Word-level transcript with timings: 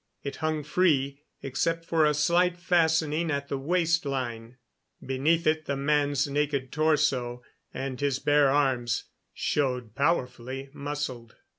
It 0.23 0.37
hung 0.37 0.63
free, 0.63 1.21
except 1.43 1.85
for 1.85 2.05
a 2.07 2.15
slight 2.15 2.57
fastening 2.57 3.29
at 3.29 3.49
the 3.49 3.57
waist 3.59 4.03
line. 4.03 4.57
Beneath 5.05 5.45
it 5.45 5.65
the 5.65 5.75
man's 5.75 6.27
naked 6.27 6.71
torso 6.71 7.43
and 7.71 8.01
his 8.01 8.17
bare 8.17 8.49
arms 8.49 9.03
showed 9.31 9.93
powerfully 9.93 10.71
muscled. 10.73 11.35